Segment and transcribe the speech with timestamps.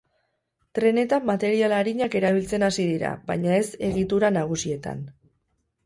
[0.79, 5.11] Trenetan material arinak erabiltzen hasi dira, baina ez egitura nagusietan.